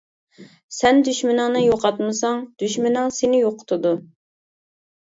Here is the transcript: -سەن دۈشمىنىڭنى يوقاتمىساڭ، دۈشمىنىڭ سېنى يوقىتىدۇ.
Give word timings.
-سەن 0.37 1.01
دۈشمىنىڭنى 1.09 1.61
يوقاتمىساڭ، 1.65 2.43
دۈشمىنىڭ 2.65 3.17
سېنى 3.21 3.47
يوقىتىدۇ. 3.47 3.95